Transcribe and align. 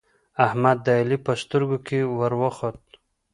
احمد 0.45 0.77
د 0.85 0.87
علی 0.99 1.17
په 1.25 1.31
سترګو 1.41 1.77
کې 1.87 1.99
ور 2.19 2.33
وخوت 2.41 2.79